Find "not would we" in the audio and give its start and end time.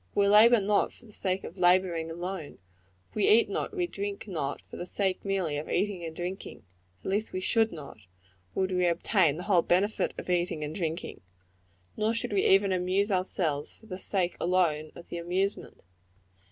7.71-8.87